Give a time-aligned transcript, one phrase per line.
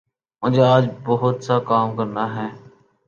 [0.43, 2.47] مجھے آج بہت سا کام کرنا ہے